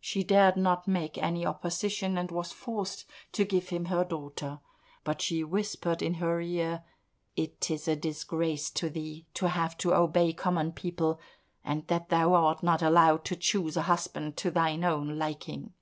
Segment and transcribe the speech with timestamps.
[0.00, 4.58] She dared not make any opposition, and was forced to give him her daughter.
[5.04, 6.82] But she whispered in her ear,
[7.36, 11.20] "It is a disgrace to thee to have to obey common people,
[11.62, 15.72] and that thou art not allowed to choose a husband to thine own liking."